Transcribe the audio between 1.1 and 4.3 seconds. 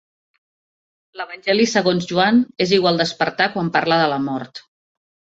L'Evangeli segons Joan és igual d'espartà quan parla de la